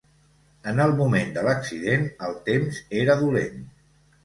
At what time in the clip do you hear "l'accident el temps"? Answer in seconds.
1.49-2.83